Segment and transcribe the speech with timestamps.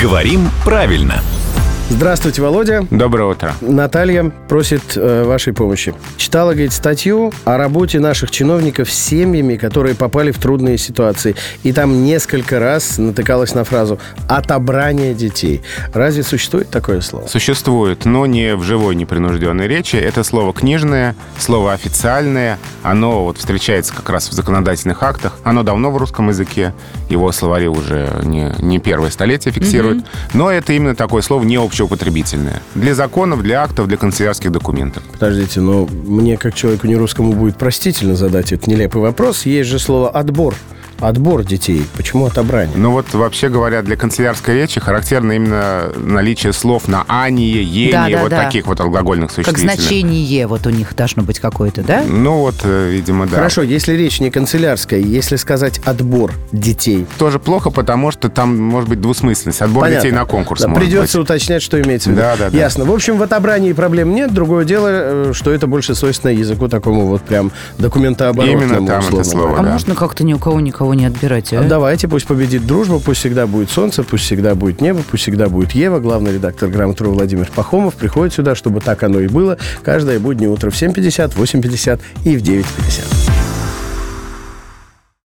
[0.00, 1.20] Говорим правильно.
[1.88, 2.86] Здравствуйте, Володя.
[2.90, 3.52] Доброе утро.
[3.60, 5.92] Наталья просит э, вашей помощи.
[6.16, 11.34] Читала, говорит, статью о работе наших чиновников с семьями, которые попали в трудные ситуации.
[11.64, 13.98] И там несколько раз натыкалась на фразу
[14.28, 15.62] «отобрание детей».
[15.92, 17.26] Разве существует такое слово?
[17.26, 19.96] Существует, но не в живой непринужденной речи.
[19.96, 22.58] Это слово книжное, слово официальное.
[22.82, 25.38] Оно вот встречается как раз в законодательных актах.
[25.44, 26.74] Оно давно в русском языке.
[27.08, 30.04] Его словари уже не, не первое столетие фиксируют.
[30.34, 32.62] Но это именно такое слово не общеупотребительное.
[32.74, 35.02] Для законов, для актов, для канцелярских документов.
[35.12, 39.46] Подождите, но мне, как человеку нерусскому, будет простительно задать этот нелепый вопрос.
[39.46, 40.54] Есть же слово «отбор».
[41.02, 41.84] Отбор детей.
[41.96, 42.76] Почему отобрание?
[42.76, 48.08] Ну вот, вообще говоря, для канцелярской речи характерно именно наличие слов на «ание», «ение», Да,
[48.08, 48.44] да, вот да.
[48.44, 49.80] таких вот глагольных Как существительных.
[49.80, 52.04] значение вот у них должно быть какое-то, да?
[52.06, 53.36] Ну вот, э, видимо, да.
[53.38, 58.88] Хорошо, если речь не канцелярская, если сказать «отбор детей», Тоже плохо, потому что там может
[58.88, 59.60] быть двусмысленность.
[59.60, 60.02] Отбор Понятно.
[60.04, 61.24] детей на конкурс Да, может придется быть.
[61.24, 62.22] уточнять, что имеется в виду.
[62.22, 62.56] Да, да, да.
[62.56, 62.84] Ясно.
[62.84, 64.32] В общем, в отобрании проблем нет.
[64.32, 68.62] Другое дело, э, что это больше свойственно языку такому вот прям документооборотному.
[68.62, 69.58] Именно там это слово.
[69.58, 69.72] А да.
[69.72, 70.60] можно как-то ни у кого
[70.92, 71.62] никого не отбирать, а?
[71.62, 75.72] Давайте, пусть победит дружба, пусть всегда будет солнце, пусть всегда будет небо, пусть всегда будет
[75.72, 75.98] Ева.
[75.98, 79.58] Главный редактор «Грамотру» Владимир Пахомов приходит сюда, чтобы так оно и было.
[79.82, 83.31] Каждое буднее утро в 7.50, 8.50 и в 9.50.